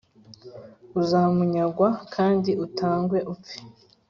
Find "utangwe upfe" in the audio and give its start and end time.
2.65-3.55